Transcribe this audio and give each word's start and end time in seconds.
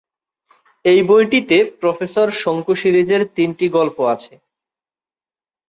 এই 0.85 0.99
বইটিতে 1.03 1.57
প্রোফেসর 1.79 2.27
শঙ্কু 2.33 2.73
সিরিজের 2.75 3.21
তিনটি 3.35 3.65
গল্প 3.69 3.97
আছে। 4.13 4.33